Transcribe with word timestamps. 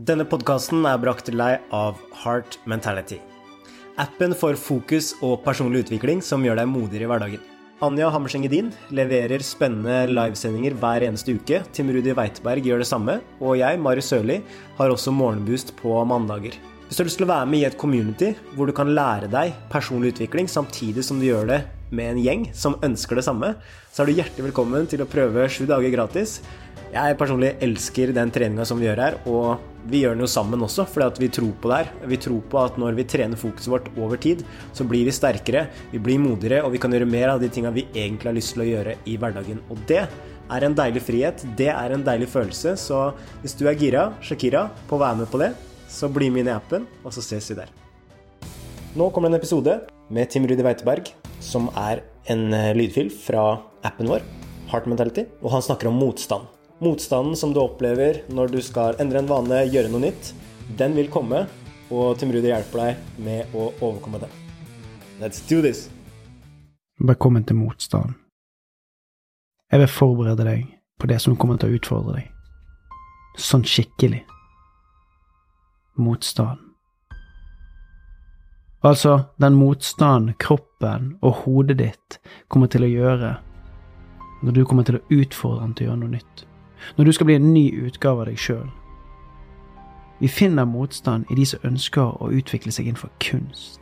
Denne 0.00 0.24
podkasten 0.24 0.86
er 0.88 0.96
brakt 0.96 1.26
til 1.28 1.36
deg 1.36 1.66
av 1.76 1.98
Heart 2.22 2.54
Mentality. 2.70 3.18
Appen 4.00 4.32
for 4.32 4.56
fokus 4.56 5.10
og 5.20 5.42
personlig 5.44 5.82
utvikling 5.82 6.22
som 6.24 6.40
gjør 6.46 6.56
deg 6.56 6.70
modigere 6.70 7.04
i 7.04 7.10
hverdagen. 7.10 7.42
Anja 7.84 8.08
Hammerseng 8.14 8.46
Edin 8.48 8.70
leverer 8.96 9.44
spennende 9.44 10.06
livesendinger 10.08 10.78
hver 10.80 11.04
eneste 11.04 11.34
uke. 11.36 11.60
Tim 11.76 11.92
Rudi 11.92 12.14
Weiteberg 12.16 12.64
gjør 12.64 12.80
det 12.80 12.88
samme. 12.88 13.18
Og 13.44 13.58
jeg, 13.60 13.80
Mari 13.82 14.04
Sørli, 14.04 14.38
har 14.78 14.94
også 14.94 15.12
morgenboost 15.12 15.74
på 15.82 15.98
mandager. 16.08 16.56
Hvis 16.86 16.96
du 16.96 17.02
har 17.02 17.10
lyst 17.10 17.20
til 17.20 17.28
å 17.28 17.34
være 17.34 17.50
med 17.50 17.60
i 17.60 17.66
et 17.68 17.78
community 17.78 18.32
hvor 18.54 18.70
du 18.70 18.72
kan 18.76 18.94
lære 18.96 19.28
deg 19.30 19.52
personlig 19.70 20.14
utvikling 20.14 20.48
samtidig 20.48 21.04
som 21.04 21.20
du 21.20 21.28
gjør 21.28 21.52
det 21.52 21.60
med 21.92 22.14
en 22.14 22.22
gjeng 22.22 22.48
som 22.56 22.78
ønsker 22.86 23.18
det 23.18 23.26
samme, 23.26 23.52
så 23.92 24.02
er 24.02 24.08
du 24.08 24.16
hjertelig 24.16 24.48
velkommen 24.48 24.88
til 24.90 25.02
å 25.04 25.08
prøve 25.10 25.48
sju 25.50 25.66
dager 25.68 25.92
gratis. 25.92 26.38
Jeg 26.90 27.14
personlig 27.20 27.52
elsker 27.62 28.10
den 28.10 28.32
treninga 28.34 28.64
som 28.66 28.80
vi 28.80 28.88
gjør 28.88 28.98
her, 28.98 29.16
og 29.30 29.60
vi 29.90 30.00
gjør 30.02 30.16
den 30.16 30.24
jo 30.24 30.30
sammen 30.30 30.64
også, 30.66 30.82
fordi 30.90 31.06
at 31.06 31.20
vi 31.22 31.28
tror 31.30 31.52
på 31.62 31.70
det 31.70 31.76
her. 31.78 31.90
Vi 32.10 32.18
tror 32.18 32.40
på 32.50 32.58
at 32.64 32.80
når 32.82 32.98
vi 32.98 33.04
trener 33.12 33.38
fokuset 33.38 33.70
vårt 33.70 33.86
over 33.94 34.18
tid, 34.18 34.42
så 34.74 34.82
blir 34.90 35.06
vi 35.06 35.14
sterkere, 35.14 35.68
vi 35.92 36.02
blir 36.02 36.18
modigere, 36.18 36.64
og 36.66 36.74
vi 36.74 36.80
kan 36.82 36.90
gjøre 36.90 37.06
mer 37.06 37.36
av 37.36 37.40
de 37.44 37.48
tinga 37.52 37.70
vi 37.76 37.86
egentlig 37.94 38.32
har 38.32 38.36
lyst 38.40 38.56
til 38.56 38.64
å 38.66 38.68
gjøre 38.72 38.96
i 39.06 39.16
hverdagen. 39.22 39.62
Og 39.70 39.78
det 39.86 40.02
er 40.02 40.66
en 40.66 40.76
deilig 40.82 41.04
frihet, 41.06 41.46
det 41.56 41.70
er 41.70 41.94
en 41.94 42.04
deilig 42.10 42.32
følelse, 42.34 42.74
så 42.74 43.06
hvis 43.44 43.54
du 43.54 43.68
er 43.70 43.78
gira, 43.78 44.10
Shakira, 44.18 44.66
på 44.90 44.98
å 44.98 45.04
være 45.06 45.22
med 45.22 45.30
på 45.30 45.44
det, 45.46 45.54
så 45.86 46.10
bli 46.10 46.26
med 46.34 46.42
inn 46.42 46.50
i 46.50 46.56
appen, 46.58 46.90
og 47.06 47.14
så 47.14 47.22
ses 47.22 47.52
vi 47.54 47.60
der. 47.62 47.70
Nå 48.98 49.12
kommer 49.14 49.30
det 49.30 49.38
en 49.38 49.44
episode 49.44 49.82
med 50.10 50.34
Tim 50.34 50.50
Rudi 50.50 50.66
Weiteberg, 50.66 51.14
som 51.38 51.70
er 51.78 52.02
en 52.34 52.48
eh, 52.50 52.72
lydfil 52.74 53.14
fra 53.14 53.60
appen 53.86 54.10
vår, 54.10 54.26
Heart 54.72 54.90
Mentality, 54.90 55.30
og 55.38 55.54
han 55.54 55.70
snakker 55.70 55.86
om 55.86 56.02
motstand. 56.02 56.50
Motstanden 56.82 57.36
som 57.36 57.52
du 57.52 57.60
opplever 57.60 58.22
når 58.32 58.48
du 58.48 58.62
skal 58.64 58.96
endre 59.02 59.20
en 59.20 59.26
vane, 59.28 59.56
gjøre 59.68 59.90
noe 59.92 60.00
nytt, 60.00 60.30
den 60.78 60.94
vil 60.96 61.10
komme, 61.12 61.42
og 61.92 62.14
Tim 62.16 62.32
Rudi 62.32 62.48
hjelper 62.48 62.80
deg 62.80 63.20
med 63.20 63.52
å 63.52 63.66
overkomme 63.82 64.22
den. 64.22 64.32
Let's 65.20 65.42
do 65.44 65.60
this! 65.60 65.90
Velkommen 66.96 67.44
til 67.44 67.60
motstanden. 67.60 68.16
Jeg 69.68 69.84
vil 69.84 69.92
forberede 69.92 70.48
deg 70.48 70.64
på 70.96 71.12
det 71.12 71.20
som 71.20 71.36
kommer 71.36 71.60
til 71.60 71.68
å 71.68 71.76
utfordre 71.76 72.16
deg. 72.16 72.32
Sånn 73.36 73.68
skikkelig. 73.68 74.24
Motstand. 76.00 76.64
Altså 78.80 79.26
den 79.36 79.60
motstanden 79.60 80.32
kroppen 80.40 81.18
og 81.20 81.42
hodet 81.44 81.82
ditt 81.84 82.22
kommer 82.48 82.72
til 82.72 82.88
å 82.88 82.94
gjøre 82.96 83.38
når 84.40 84.56
du 84.56 84.64
kommer 84.64 84.88
til 84.88 84.96
å 84.96 85.08
utfordre 85.12 85.66
den 85.66 85.74
til 85.76 85.84
å 85.84 85.92
gjøre 85.92 86.06
noe 86.06 86.16
nytt 86.16 86.46
når 86.96 87.04
du 87.04 87.12
skal 87.12 87.26
bli 87.26 87.34
en 87.34 87.52
ny 87.54 87.66
utgave 87.86 88.20
av 88.20 88.30
deg 88.30 88.38
sjøl. 88.38 88.68
Vi 90.20 90.28
finner 90.28 90.68
motstand 90.68 91.24
i 91.30 91.34
de 91.34 91.46
som 91.48 91.62
ønsker 91.64 92.16
å 92.22 92.30
utvikle 92.36 92.72
seg 92.72 92.90
innenfor 92.90 93.12
kunst. 93.24 93.80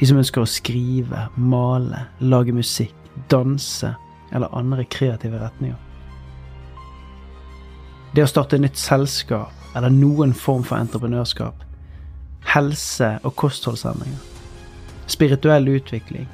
De 0.00 0.06
som 0.06 0.18
ønsker 0.18 0.42
å 0.42 0.50
skrive, 0.50 1.28
male, 1.36 2.06
lage 2.20 2.52
musikk, 2.52 2.94
danse 3.30 3.94
eller 4.34 4.52
andre 4.56 4.84
kreative 4.84 5.38
retninger. 5.40 5.78
Det 8.16 8.24
å 8.24 8.30
starte 8.30 8.58
nytt 8.58 8.78
selskap 8.80 9.52
eller 9.76 9.92
noen 9.92 10.34
form 10.34 10.64
for 10.64 10.80
entreprenørskap. 10.80 11.62
Helse- 12.46 13.18
og 13.22 13.36
kostholdsendringer. 13.36 14.18
Spirituell 15.06 15.68
utvikling 15.68 16.26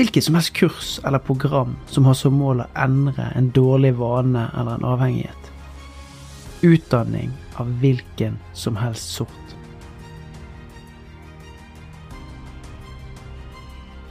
Hvilket 0.00 0.24
som 0.24 0.34
helst 0.34 0.52
kurs 0.56 1.00
eller 1.04 1.18
program 1.18 1.76
som 1.86 2.06
har 2.08 2.14
som 2.16 2.38
mål 2.40 2.62
å 2.64 2.66
endre 2.80 3.26
en 3.36 3.50
dårlig 3.52 3.90
vane 3.98 4.46
eller 4.56 4.78
en 4.78 4.86
avhengighet. 4.94 5.50
Utdanning 6.64 7.34
av 7.60 7.68
hvilken 7.82 8.38
som 8.56 8.78
helst 8.80 9.12
sort. 9.12 9.52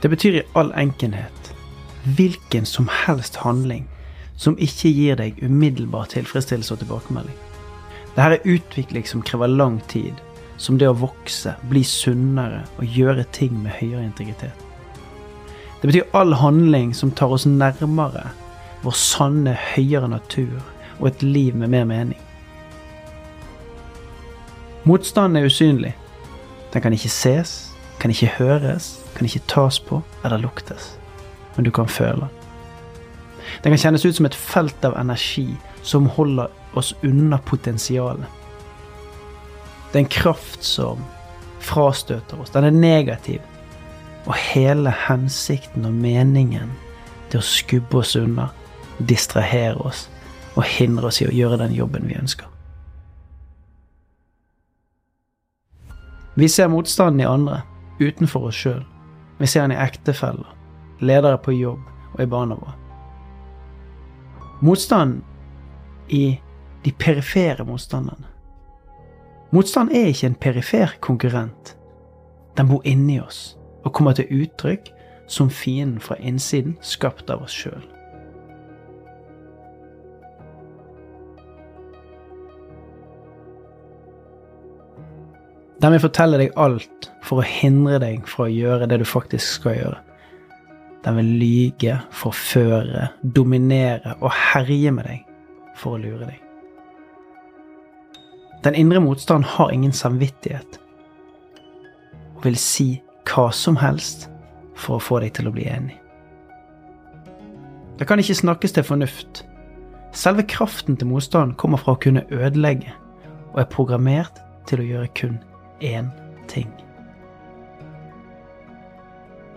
Det 0.00 0.12
betyr 0.14 0.38
i 0.38 0.44
all 0.54 0.70
enkelhet 0.78 1.52
hvilken 2.14 2.70
som 2.70 2.86
helst 3.02 3.42
handling 3.42 3.90
som 4.38 4.54
ikke 4.62 4.94
gir 4.94 5.18
deg 5.18 5.42
umiddelbar 5.42 6.06
tilfredsstillelse 6.14 6.78
og 6.78 6.84
tilbakemelding. 6.86 7.44
Dette 8.14 8.30
er 8.38 8.50
utvikling 8.54 9.10
som 9.10 9.26
krever 9.26 9.50
lang 9.50 9.82
tid, 9.90 10.14
som 10.54 10.78
det 10.78 10.86
å 10.86 10.98
vokse, 11.02 11.58
bli 11.66 11.82
sunnere 11.82 12.62
og 12.78 12.86
gjøre 12.86 13.26
ting 13.34 13.58
med 13.58 13.80
høyere 13.82 14.06
integritet. 14.06 14.69
Det 15.80 15.88
betyr 15.88 16.08
all 16.12 16.32
handling 16.32 16.94
som 16.94 17.10
tar 17.10 17.32
oss 17.32 17.46
nærmere 17.46 18.28
vår 18.82 18.96
sanne, 18.96 19.54
høyere 19.74 20.08
natur 20.08 20.60
og 20.98 21.06
et 21.08 21.22
liv 21.22 21.56
med 21.56 21.72
mer 21.72 21.84
mening. 21.88 22.20
Motstanden 24.84 25.36
er 25.40 25.48
usynlig. 25.48 25.94
Den 26.72 26.82
kan 26.82 26.92
ikke 26.92 27.12
ses, 27.12 27.72
kan 28.00 28.10
ikke 28.10 28.32
høres, 28.38 28.98
kan 29.16 29.28
ikke 29.28 29.44
tas 29.48 29.80
på 29.80 30.02
eller 30.24 30.40
luktes. 30.40 30.96
Men 31.56 31.64
du 31.64 31.70
kan 31.70 31.88
føle. 31.88 32.28
Den 33.62 33.72
kan 33.72 33.78
kjennes 33.78 34.04
ut 34.04 34.16
som 34.16 34.28
et 34.28 34.36
felt 34.36 34.84
av 34.84 34.96
energi 35.00 35.48
som 35.82 36.06
holder 36.06 36.48
oss 36.76 36.94
unna 37.02 37.38
potensialet. 37.38 38.26
Det 39.90 39.98
er 39.98 40.04
en 40.04 40.12
kraft 40.12 40.64
som 40.64 41.00
frastøter 41.60 42.40
oss. 42.40 42.52
Den 42.54 42.64
er 42.64 42.70
negativ, 42.70 43.40
og 44.30 44.36
hele 44.38 44.92
hensikten 45.08 45.88
og 45.88 45.94
meningen 45.98 46.70
til 47.32 47.40
å 47.40 47.46
skubbe 47.46 47.98
oss 47.98 48.12
unna, 48.18 48.46
distrahere 49.02 49.80
oss 49.82 50.04
og 50.54 50.62
hindre 50.70 51.10
oss 51.10 51.18
i 51.18 51.26
å 51.26 51.34
gjøre 51.34 51.58
den 51.64 51.74
jobben 51.74 52.06
vi 52.06 52.14
ønsker. 52.14 52.46
Vi 56.38 56.46
ser 56.48 56.70
motstanden 56.70 57.24
i 57.24 57.26
andre, 57.26 57.62
utenfor 57.98 58.46
oss 58.52 58.62
sjøl. 58.62 58.84
Vi 59.40 59.50
ser 59.50 59.66
den 59.66 59.74
i 59.74 59.82
ektefeller, 59.82 60.54
ledere 61.02 61.40
på 61.42 61.56
jobb 61.56 61.82
og 62.14 62.22
i 62.22 62.30
barna 62.30 62.54
våre. 62.60 62.76
Motstanden 64.62 65.24
i 66.08 66.38
de 66.84 66.92
perifere 66.92 67.66
motstanderne. 67.66 68.28
Motstand 69.50 69.90
er 69.90 70.12
ikke 70.12 70.30
en 70.30 70.38
perifer 70.38 70.92
konkurrent. 71.02 71.74
Den 72.54 72.70
bor 72.70 72.86
inni 72.86 73.18
oss 73.18 73.56
og 73.84 73.94
kommer 73.96 74.16
til 74.16 74.28
uttrykk 74.42 74.92
som 75.30 75.50
fienden 75.50 76.00
fra 76.02 76.16
innsiden, 76.18 76.76
skapt 76.80 77.30
av 77.30 77.44
oss 77.46 77.54
sjøl. 77.54 77.82
Den 85.80 85.94
vil 85.94 86.02
fortelle 86.02 86.36
deg 86.36 86.56
alt 86.60 87.08
for 87.24 87.40
å 87.40 87.46
hindre 87.46 88.00
deg 88.02 88.26
fra 88.28 88.44
å 88.44 88.52
gjøre 88.52 88.88
det 88.90 89.00
du 89.00 89.06
faktisk 89.08 89.62
skal 89.62 89.78
gjøre. 89.78 90.00
Den 91.00 91.16
vil 91.16 91.30
lyge, 91.40 91.96
forføre, 92.12 93.06
dominere 93.22 94.18
og 94.20 94.34
herje 94.36 94.92
med 94.92 95.08
deg 95.08 95.22
for 95.80 95.96
å 95.96 96.02
lure 96.02 96.28
deg. 96.28 96.40
Den 98.60 98.76
indre 98.76 99.00
motstand 99.00 99.46
har 99.56 99.72
ingen 99.72 99.94
samvittighet 99.96 100.76
og 102.36 102.44
vil 102.44 102.58
si 102.60 102.90
hva 103.30 103.50
som 103.54 103.78
helst 103.78 104.28
for 104.74 104.98
å 104.98 105.02
få 105.02 105.20
deg 105.22 105.34
til 105.36 105.48
å 105.50 105.54
bli 105.54 105.66
enig. 105.70 105.96
Det 108.00 108.06
kan 108.08 108.18
ikke 108.18 108.34
snakkes 108.34 108.72
til 108.72 108.86
fornuft. 108.86 109.44
Selve 110.16 110.42
kraften 110.48 110.96
til 110.96 111.10
motstand 111.10 111.54
kommer 111.60 111.78
fra 111.78 111.94
å 111.94 112.00
kunne 112.00 112.24
ødelegge, 112.32 112.94
og 113.52 113.60
er 113.62 113.68
programmert 113.70 114.40
til 114.66 114.82
å 114.82 114.86
gjøre 114.88 115.10
kun 115.18 115.36
én 115.84 116.08
ting. 116.50 116.70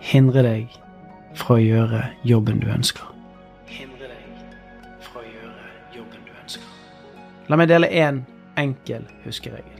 Hindre 0.04 0.44
deg 0.44 0.76
fra 1.34 1.56
å 1.56 1.62
gjøre 1.62 2.02
jobben 2.28 2.60
du 2.62 2.68
ønsker. 2.70 3.08
Hindre 3.66 4.10
deg 4.12 4.98
fra 5.02 5.22
å 5.22 5.26
gjøre 5.26 5.70
jobben 5.96 6.26
du 6.28 6.34
ønsker. 6.42 6.68
La 7.48 7.58
meg 7.58 7.72
dele 7.72 7.90
én 7.90 8.20
en 8.20 8.26
enkel 8.60 9.08
huskeregel. 9.24 9.73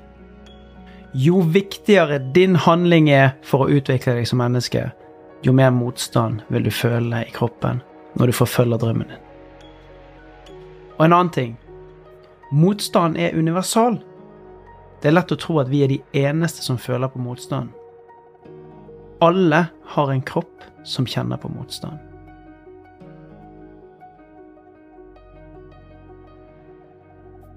Jo 1.15 1.41
viktigere 1.41 2.19
din 2.19 2.57
handling 2.57 3.11
er 3.11 3.37
for 3.47 3.63
å 3.63 3.71
utvikle 3.71 4.17
deg 4.17 4.25
som 4.27 4.41
menneske, 4.43 4.89
jo 5.47 5.53
mer 5.55 5.71
motstand 5.71 6.41
vil 6.51 6.65
du 6.67 6.73
føle 6.75 7.21
i 7.23 7.35
kroppen 7.35 7.79
når 8.19 8.33
du 8.33 8.35
forfølger 8.35 8.81
drømmen 8.83 9.13
din. 9.13 9.21
Og 10.99 11.05
en 11.05 11.15
annen 11.15 11.31
ting 11.31 11.53
motstand 12.51 13.15
er 13.19 13.39
universal. 13.39 14.01
Det 15.03 15.11
er 15.11 15.15
lett 15.15 15.31
å 15.31 15.39
tro 15.39 15.61
at 15.63 15.71
vi 15.71 15.85
er 15.85 15.93
de 15.93 16.01
eneste 16.19 16.67
som 16.67 16.81
føler 16.83 17.11
på 17.13 17.23
motstand. 17.23 17.71
Alle 19.23 19.69
har 19.95 20.11
en 20.11 20.23
kropp 20.23 20.67
som 20.83 21.07
kjenner 21.07 21.39
på 21.39 21.51
motstand. 21.55 21.99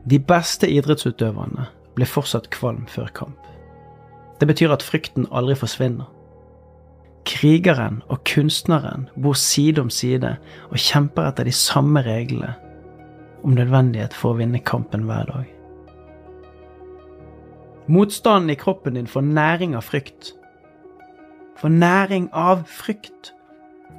De 0.06 0.22
beste 0.22 0.70
idrettsutøverne 0.70 1.66
blir 1.98 2.10
fortsatt 2.10 2.52
kvalm 2.54 2.86
før 2.90 3.10
kamp. 3.18 3.50
Det 4.38 4.48
betyr 4.48 4.76
at 4.76 4.86
frykten 4.86 5.26
aldri 5.34 5.58
forsvinner. 5.58 6.06
Krigeren 7.28 8.04
og 8.08 8.22
kunstneren 8.30 9.10
bor 9.20 9.36
side 9.36 9.82
om 9.82 9.90
side 9.92 10.38
og 10.70 10.78
kjemper 10.80 11.28
etter 11.28 11.48
de 11.48 11.52
samme 11.56 12.04
reglene, 12.06 12.54
om 13.44 13.58
nødvendighet 13.58 14.16
for 14.16 14.34
å 14.34 14.40
vinne 14.40 14.62
kampen 14.64 15.08
hver 15.10 15.28
dag. 15.32 15.50
Motstanden 17.88 18.52
i 18.52 18.60
kroppen 18.60 18.98
din 19.00 19.08
får 19.08 19.26
næring 19.26 19.76
av 19.76 19.86
frykt. 19.88 20.34
Får 21.58 21.74
næring 21.74 22.30
av 22.36 22.66
frykt. 22.70 23.34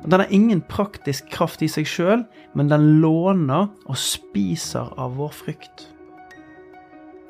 Den 0.04 0.20
har 0.20 0.30
ingen 0.30 0.60
praktisk 0.60 1.28
kraft 1.32 1.62
i 1.64 1.68
seg 1.68 1.88
sjøl, 1.88 2.24
men 2.54 2.70
den 2.70 3.00
låner 3.02 3.66
og 3.88 3.96
spiser 3.98 4.92
av 5.00 5.16
vår 5.18 5.32
frykt. 5.34 5.88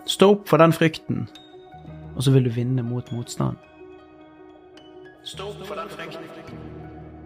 Stå 0.09 0.31
opp 0.33 0.47
for 0.49 0.57
den 0.57 0.73
frykten, 0.73 1.27
og 2.17 2.23
så 2.25 2.33
vil 2.33 2.47
du 2.47 2.51
vinne 2.51 2.83
mot 2.83 3.11
motstand. 3.13 3.59
Stå 5.21 5.51
opp 5.51 5.67
for 5.69 5.77
den 5.77 5.91
frykten, 5.93 6.25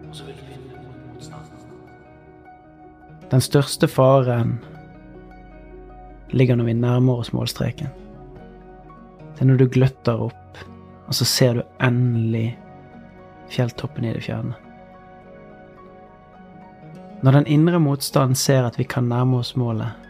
og 0.09 0.15
så 0.17 0.25
vil 0.27 0.35
du 0.35 0.49
vinne 0.49 0.81
mot 0.81 1.13
motstand. 1.13 1.61
Den 3.31 3.41
største 3.41 3.87
faren 3.87 4.57
ligger 6.35 6.59
når 6.59 6.73
vi 6.73 6.75
nærmer 6.81 7.23
oss 7.23 7.31
målstreken. 7.31 7.87
Det 9.31 9.41
er 9.41 9.51
når 9.53 9.63
du 9.63 9.67
gløtter 9.71 10.27
opp, 10.27 10.59
og 11.07 11.15
så 11.15 11.25
ser 11.25 11.55
du 11.55 11.63
endelig 11.79 12.57
fjelltoppen 13.53 14.11
i 14.11 14.13
det 14.13 14.27
fjerne. 14.27 14.59
Når 17.23 17.39
den 17.39 17.47
indre 17.47 17.79
motstanden 17.79 18.35
ser 18.35 18.67
at 18.67 18.75
vi 18.75 18.83
kan 18.83 19.07
nærme 19.07 19.39
oss 19.39 19.55
målet. 19.55 20.02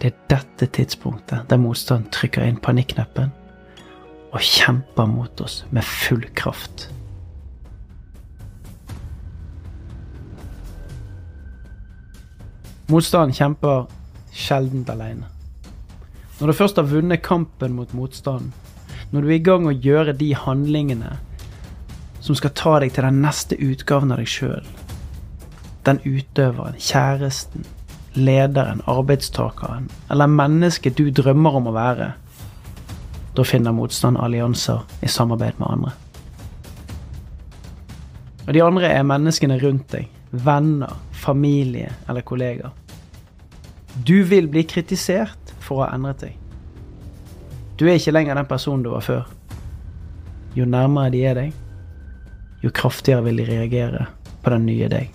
Det 0.00 0.10
er 0.12 0.18
dette 0.28 0.68
tidspunktet 0.76 1.48
der 1.50 1.60
motstanden 1.60 2.10
trykker 2.12 2.44
inn 2.44 2.60
panikknappen 2.60 3.32
og 4.34 4.42
kjemper 4.44 5.08
mot 5.08 5.40
oss 5.40 5.62
med 5.72 5.86
full 5.86 6.26
kraft. 6.36 6.90
Motstanden 12.92 13.34
kjemper 13.34 13.86
sjeldent 14.36 14.90
alene. 14.92 15.30
Når 16.38 16.52
du 16.52 16.56
først 16.58 16.76
har 16.76 16.86
vunnet 16.90 17.24
kampen 17.24 17.72
mot 17.72 17.94
motstanden, 17.96 18.52
når 19.10 19.20
du 19.22 19.30
er 19.30 19.38
i 19.38 19.46
gang 19.46 19.66
å 19.66 19.72
gjøre 19.72 20.12
de 20.18 20.34
handlingene 20.36 21.16
som 22.20 22.36
skal 22.36 22.52
ta 22.58 22.74
deg 22.82 22.92
til 22.92 23.06
den 23.06 23.22
neste 23.24 23.56
utgaven 23.56 24.12
av 24.12 24.20
deg 24.20 24.28
sjøl, 24.28 24.68
den 25.86 26.02
utøveren, 26.04 26.76
kjæresten, 26.82 27.64
lederen, 28.16 28.82
arbeidstakeren 28.88 29.90
eller 30.10 30.30
mennesket 30.32 30.96
du 30.96 31.10
drømmer 31.14 31.58
om 31.60 31.68
å 31.70 31.74
være, 31.76 32.10
da 33.36 33.44
finner 33.44 33.76
motstand 33.76 34.16
allianser 34.16 34.84
i 35.04 35.10
samarbeid 35.12 35.60
med 35.60 35.68
andre. 35.68 35.92
Og 38.46 38.54
de 38.54 38.62
andre 38.62 38.90
er 38.94 39.06
menneskene 39.06 39.58
rundt 39.60 39.90
deg, 39.92 40.08
venner, 40.30 40.94
familie 41.12 41.90
eller 42.08 42.24
kollegaer. 42.24 42.72
Du 44.06 44.22
vil 44.28 44.48
bli 44.52 44.62
kritisert 44.68 45.52
for 45.60 45.80
å 45.80 45.86
ha 45.86 45.94
endret 45.96 46.22
deg. 46.24 46.36
Du 47.76 47.84
er 47.88 47.98
ikke 47.98 48.14
lenger 48.14 48.38
den 48.38 48.48
personen 48.48 48.84
du 48.84 48.92
var 48.94 49.04
før. 49.04 49.26
Jo 50.56 50.64
nærmere 50.68 51.12
de 51.12 51.22
er 51.28 51.36
deg, 51.36 51.56
jo 52.64 52.72
kraftigere 52.72 53.26
vil 53.26 53.42
de 53.42 53.48
reagere 53.50 54.06
på 54.42 54.52
den 54.54 54.64
nye 54.68 54.88
deg. 54.88 55.10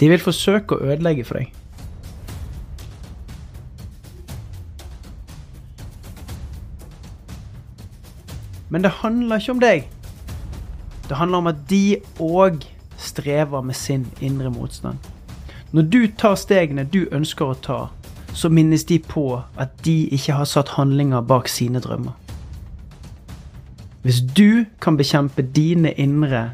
De 0.00 0.08
vil 0.10 0.22
forsøke 0.22 0.76
å 0.76 0.90
ødelegge 0.92 1.24
for 1.24 1.38
deg. 1.38 1.52
Men 8.74 8.82
det 8.82 8.90
handler 8.90 9.38
ikke 9.38 9.52
om 9.52 9.60
deg. 9.62 9.84
Det 11.08 11.16
handler 11.16 11.38
om 11.38 11.46
at 11.46 11.60
de 11.70 11.96
òg 12.18 12.64
strever 12.98 13.60
med 13.62 13.74
sin 13.74 14.06
indre 14.20 14.50
motstand. 14.50 14.98
Når 15.72 15.82
du 15.82 16.06
tar 16.18 16.34
stegene 16.34 16.84
du 16.84 17.04
ønsker 17.12 17.52
å 17.52 17.54
ta, 17.62 17.78
så 18.34 18.48
minnes 18.50 18.84
de 18.84 18.98
på 18.98 19.42
at 19.58 19.76
de 19.86 20.08
ikke 20.10 20.34
har 20.34 20.48
satt 20.50 20.74
handlinger 20.74 21.22
bak 21.22 21.48
sine 21.48 21.78
drømmer. 21.80 22.16
Hvis 24.02 24.20
du 24.36 24.64
kan 24.80 24.96
bekjempe 24.96 25.42
dine 25.42 25.92
indre 25.92 26.50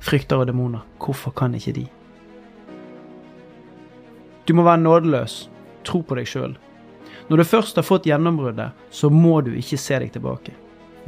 frykter 0.00 0.36
og 0.36 0.46
demoner, 0.46 0.86
hvorfor 0.98 1.30
kan 1.30 1.54
ikke 1.54 1.72
de? 1.72 1.86
Du 4.44 4.54
må 4.54 4.64
være 4.66 4.82
nådeløs. 4.82 5.48
Tro 5.84 6.02
på 6.04 6.16
deg 6.18 6.28
sjøl. 6.28 6.54
Når 7.28 7.40
du 7.40 7.44
først 7.48 7.76
har 7.80 7.86
fått 7.86 8.06
gjennombruddet, 8.08 8.72
så 8.92 9.08
må 9.12 9.38
du 9.44 9.54
ikke 9.56 9.80
se 9.80 9.98
deg 10.02 10.12
tilbake. 10.12 10.52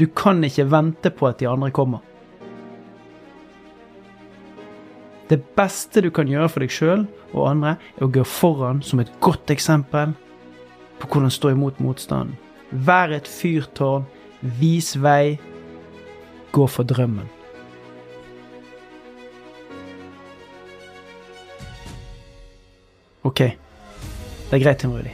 Du 0.00 0.06
kan 0.06 0.44
ikke 0.44 0.68
vente 0.68 1.12
på 1.12 1.28
at 1.28 1.40
de 1.40 1.48
andre 1.48 1.70
kommer. 1.72 2.04
Det 5.28 5.40
beste 5.58 6.00
du 6.04 6.10
kan 6.14 6.28
gjøre 6.30 6.48
for 6.52 6.62
deg 6.62 6.72
sjøl 6.72 7.06
og 7.32 7.48
andre, 7.50 7.76
er 7.98 8.06
å 8.06 8.12
gå 8.12 8.22
foran 8.24 8.82
som 8.84 9.02
et 9.02 9.10
godt 9.24 9.50
eksempel 9.52 10.14
på 11.00 11.08
hvordan 11.10 11.32
stå 11.34 11.52
imot 11.52 11.80
motstanden. 11.82 12.36
Vær 12.70 13.12
et 13.14 13.28
fyrtårn, 13.28 14.06
vis 14.60 14.94
vei, 14.98 15.36
gå 16.54 16.66
for 16.70 16.88
drømmen. 16.88 17.35
Ok, 23.26 23.38
det 23.38 24.54
er 24.54 24.62
greit, 24.62 24.78
Tim 24.78 24.92
Rudi. 24.94 25.10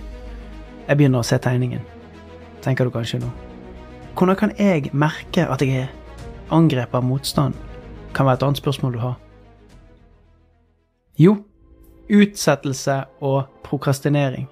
Jeg 0.84 0.98
begynner 0.98 1.22
å 1.22 1.24
se 1.24 1.38
tegningen. 1.40 1.80
Tenker 2.60 2.84
du 2.84 2.92
kanskje 2.92 3.22
nå. 3.22 3.30
Hvordan 4.18 4.36
kan 4.36 4.50
jeg 4.58 4.90
merke 4.92 5.46
at 5.48 5.62
jeg 5.64 5.86
er 5.86 5.94
angrepet 6.52 6.98
av 6.98 7.06
motstand? 7.08 7.56
Kan 8.12 8.28
være 8.28 8.42
et 8.42 8.44
annet 8.44 8.60
spørsmål 8.60 8.92
du 8.92 8.98
har. 9.00 9.14
Jo, 11.16 11.38
utsettelse 12.12 12.98
og 13.24 13.46
prokrastinering. 13.64 14.44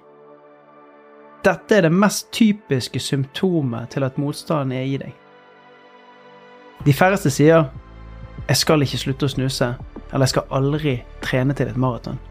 Dette 1.45 1.77
er 1.77 1.85
det 1.85 1.93
mest 1.93 2.31
typiske 2.33 3.01
symptomet 3.01 3.93
til 3.93 4.09
at 4.09 4.17
motstanden 4.17 4.73
er 4.79 4.89
i 4.89 4.97
deg. 5.05 5.13
De 6.87 6.97
færreste 6.97 7.31
sier 7.31 7.69
'jeg 8.49 8.57
skal 8.57 8.83
ikke 8.83 8.99
slutte 9.05 9.27
å 9.27 9.29
snuse', 9.29 9.75
eller 10.13 10.25
'jeg 10.25 10.29
skal 10.29 10.49
aldri 10.51 11.03
trene 11.21 11.53
til 11.53 11.69
et 11.69 11.77
maraton'. 11.77 12.30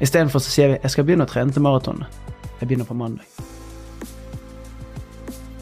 Istedenfor 0.00 0.38
så 0.38 0.50
sier 0.50 0.68
vi 0.68 0.78
'jeg 0.82 0.90
skal 0.90 1.04
begynne 1.04 1.24
å 1.24 1.28
trene 1.28 1.52
til 1.52 1.62
maratonet'. 1.62 2.06
Jeg 2.60 2.68
begynner 2.68 2.84
på 2.84 2.94
mandag. 2.94 3.24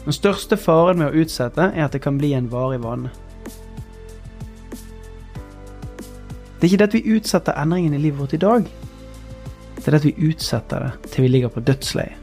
Den 0.05 0.13
største 0.13 0.57
faren 0.57 0.97
med 0.97 1.07
å 1.07 1.21
utsette 1.21 1.61
er 1.75 1.83
at 1.83 1.91
det 1.93 2.01
kan 2.01 2.17
bli 2.17 2.33
en 2.33 2.51
varig 2.51 2.83
vane. 2.83 3.09
Det 6.57 6.63
er 6.63 6.65
ikke 6.65 6.77
det 6.77 6.87
at 6.87 6.93
vi 6.93 7.15
utsetter 7.15 7.53
endringen 7.53 7.93
i 7.93 7.97
livet 7.97 8.19
vårt 8.19 8.33
i 8.33 8.37
dag. 8.37 8.63
Det 9.75 9.87
er 9.87 9.91
det 9.91 9.99
at 9.99 10.05
vi 10.05 10.29
utsetter 10.29 10.79
det 10.79 11.11
til 11.11 11.21
vi 11.21 11.27
ligger 11.27 11.47
på 11.47 11.59
dødsleiet. 11.59 12.15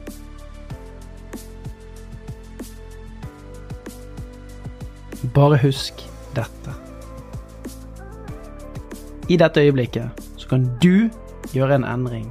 Bare 5.35 5.57
husk 5.57 5.95
dette. 6.37 6.75
I 9.29 9.37
dette 9.37 9.61
øyeblikket 9.61 10.25
så 10.37 10.49
kan 10.49 10.71
du 10.83 11.11
gjøre 11.55 11.79
en 11.79 11.89
endring 11.89 12.29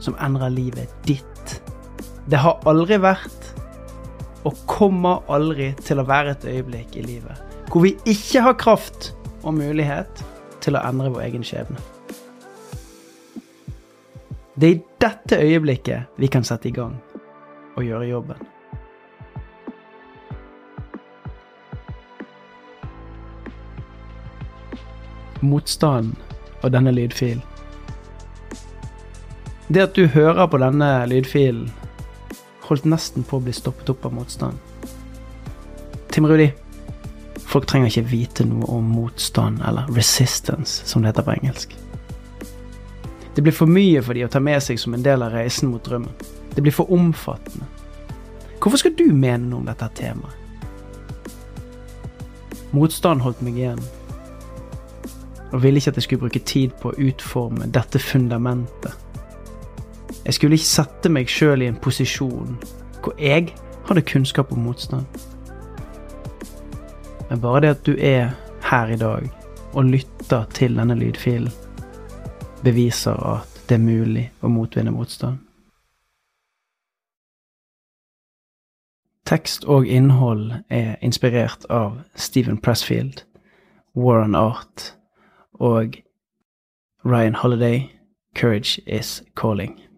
som 0.00 0.16
endrer 0.22 0.52
livet 0.54 0.90
ditt. 1.06 1.56
Det 2.30 2.40
har 2.40 2.62
aldri 2.68 3.00
vært, 3.02 3.50
og 4.48 4.56
kommer 4.70 5.24
aldri 5.28 5.74
til 5.84 6.00
å 6.00 6.08
være 6.08 6.32
et 6.32 6.46
øyeblikk 6.48 6.96
i 6.96 7.04
livet 7.04 7.50
hvor 7.70 7.84
vi 7.84 7.92
ikke 8.08 8.40
har 8.42 8.56
kraft 8.58 9.12
og 9.46 9.54
mulighet 9.54 10.24
til 10.60 10.74
å 10.74 10.82
endre 10.88 11.12
vår 11.14 11.22
egen 11.28 11.44
skjebne. 11.46 11.78
Det 14.58 14.68
er 14.68 14.74
i 14.74 14.80
dette 15.00 15.38
øyeblikket 15.38 16.18
vi 16.18 16.26
kan 16.26 16.44
sette 16.44 16.68
i 16.68 16.74
gang 16.74 16.96
og 17.76 17.84
gjøre 17.86 18.08
jobben. 18.10 18.48
Motstanden 25.40 26.18
og 26.60 26.74
denne 26.74 26.92
lydfilen. 26.92 27.49
Det 29.70 29.82
at 29.82 29.94
du 29.94 30.08
hører 30.10 30.48
på 30.50 30.58
denne 30.58 30.86
lydfilen, 31.06 31.68
holdt 32.66 32.88
nesten 32.90 33.22
på 33.22 33.38
å 33.38 33.42
bli 33.44 33.52
stoppet 33.54 33.92
opp 33.92 34.08
av 34.08 34.14
motstand. 34.16 34.58
Tim 36.10 36.24
Rudi, 36.26 36.48
folk 37.38 37.68
trenger 37.70 37.86
ikke 37.92 38.08
vite 38.10 38.46
noe 38.50 38.66
om 38.66 38.88
motstand, 38.90 39.60
eller 39.62 39.86
resistance, 39.94 40.82
som 40.90 41.04
det 41.04 41.12
heter 41.12 41.26
på 41.28 41.36
engelsk. 41.36 41.76
Det 43.36 43.44
blir 43.46 43.54
for 43.54 43.70
mye 43.70 44.02
for 44.02 44.18
de 44.18 44.24
å 44.26 44.30
ta 44.32 44.42
med 44.42 44.58
seg 44.64 44.80
som 44.82 44.96
en 44.96 45.04
del 45.06 45.22
av 45.22 45.36
reisen 45.38 45.70
mot 45.70 45.84
drømmen. 45.86 46.16
Det 46.56 46.64
blir 46.66 46.74
for 46.74 46.90
omfattende. 46.90 47.68
Hvorfor 48.58 48.82
skal 48.82 48.96
du 48.98 49.06
mene 49.14 49.52
noe 49.52 49.62
om 49.62 49.68
dette 49.70 49.86
temaet? 50.00 50.34
Motstand 52.74 53.22
holdt 53.22 53.38
meg 53.46 53.62
igjen, 53.62 53.78
og 55.52 55.62
ville 55.62 55.78
ikke 55.78 55.94
at 55.94 56.02
jeg 56.02 56.08
skulle 56.08 56.26
bruke 56.26 56.42
tid 56.42 56.74
på 56.82 56.90
å 56.90 56.98
utforme 57.06 57.70
dette 57.70 58.02
fundamentet. 58.02 58.98
Jeg 60.30 60.34
skulle 60.34 60.54
ikke 60.54 60.66
sette 60.66 61.10
meg 61.10 61.26
sjøl 61.26 61.64
i 61.64 61.66
en 61.66 61.78
posisjon 61.82 62.52
hvor 63.02 63.16
jeg 63.18 63.48
hadde 63.88 64.04
kunnskap 64.06 64.52
om 64.54 64.60
motstand. 64.62 65.02
Men 67.30 67.40
bare 67.42 67.64
det 67.64 67.72
at 67.74 67.82
du 67.88 67.96
er 67.98 68.36
her 68.62 68.92
i 68.94 68.98
dag 69.00 69.26
og 69.72 69.90
lytter 69.90 70.46
til 70.54 70.78
denne 70.78 70.94
lydfilen, 70.94 71.50
beviser 72.62 73.18
at 73.32 73.58
det 73.66 73.80
er 73.80 73.82
mulig 73.82 74.24
å 74.38 74.52
motvinne 74.54 74.94
motstand. 74.94 75.42
Tekst 79.26 79.66
og 79.66 79.90
innhold 79.90 80.60
er 80.70 80.94
inspirert 81.02 81.66
av 81.66 82.04
Stephen 82.14 82.62
Pressfield, 82.62 83.24
Warren 83.98 84.38
Art 84.38 84.94
og 85.58 85.98
Ryan 87.04 87.34
Holiday, 87.42 87.90
'Courage 88.36 88.78
Is 88.86 89.24
Calling'. 89.34 89.89